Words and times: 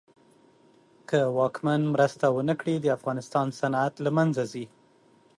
که 1.09 1.19
واکمن 1.37 1.81
مرسته 1.93 2.25
ونه 2.31 2.53
کړي 2.59 2.75
د 2.79 2.87
افغانستان 2.97 3.47
صنعت 3.59 3.93
له 4.05 4.09
منځ 4.17 4.35
ځي. 4.51 4.65